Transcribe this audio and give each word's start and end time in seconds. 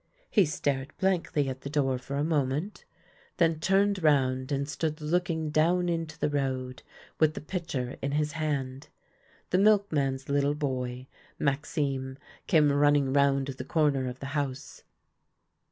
He 0.31 0.45
stared 0.45 0.97
blankly 0.97 1.47
at 1.47 1.61
the 1.61 1.69
door 1.69 1.99
for 1.99 2.15
a 2.15 2.23
moment, 2.23 2.85
then 3.37 3.59
turned 3.59 4.01
round 4.01 4.51
and 4.51 4.67
stood 4.67 4.99
looking 4.99 5.51
down 5.51 5.89
into 5.89 6.17
the 6.17 6.27
road, 6.31 6.81
with 7.19 7.35
the 7.35 7.39
pitcher 7.39 7.97
in 8.01 8.13
his 8.13 8.31
hand. 8.31 8.89
The 9.51 9.59
milkman's 9.59 10.27
little 10.27 10.55
boy, 10.55 11.05
Maxime, 11.37 12.17
came 12.47 12.73
running 12.73 13.13
round 13.13 13.45
the 13.49 13.63
corner 13.63 14.07
of 14.09 14.19
the 14.19 14.25
house. 14.33 14.81